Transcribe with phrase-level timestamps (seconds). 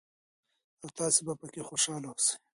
[0.81, 2.33] او تاسې به پکې تل خوشحاله اوسئ.